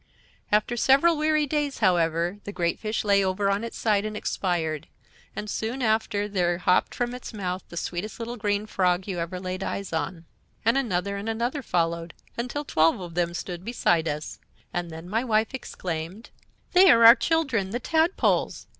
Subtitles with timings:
[0.51, 4.87] After several weary days, however, the great fish lay over on its side and expired,
[5.35, 9.39] and soon after there hopped from its mouth the sweetest little green frog you ever
[9.39, 10.25] laid eyes on.
[10.65, 14.39] Another and another followed, until twelve of them stood beside us;
[14.73, 16.31] and then my wife exclaimed:
[16.73, 18.65] "'They are our children, the tadpoles!